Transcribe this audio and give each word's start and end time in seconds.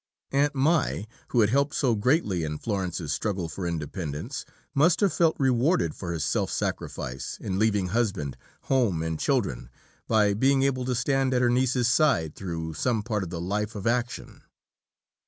"Aunt 0.31 0.55
Mai," 0.55 1.05
who 1.27 1.41
had 1.41 1.51
helped 1.51 1.75
so 1.75 1.93
greatly 1.93 2.41
in 2.43 2.57
Florence's 2.57 3.13
struggle 3.13 3.47
for 3.47 3.67
independence, 3.67 4.45
must 4.73 4.99
have 5.01 5.13
felt 5.13 5.35
rewarded 5.39 5.93
for 5.93 6.09
her 6.09 6.17
self 6.17 6.49
sacrifice 6.49 7.37
in 7.39 7.59
leaving 7.59 7.89
husband, 7.89 8.35
home, 8.61 9.03
and 9.03 9.19
children, 9.19 9.69
by 10.07 10.33
being 10.33 10.63
able 10.63 10.85
to 10.85 10.95
stand 10.95 11.35
at 11.35 11.41
her 11.43 11.51
niece's 11.51 11.87
side 11.87 12.33
through 12.35 12.73
some 12.73 13.03
part 13.03 13.21
of 13.21 13.29
the 13.29 13.39
life 13.39 13.75
of 13.75 13.85
action. 13.85 14.41